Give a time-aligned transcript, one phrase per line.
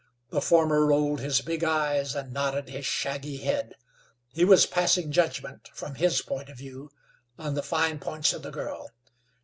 [0.31, 3.75] The former rolled his big eyes and nodded his shaggy head.
[4.33, 6.89] He was passing judgment, from his point of view,
[7.37, 8.89] on the fine points of the girl.